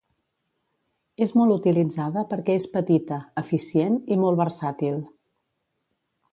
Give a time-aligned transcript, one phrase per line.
[1.25, 5.01] És molt utilitzada perquè és petita, eficient i molt versàtil.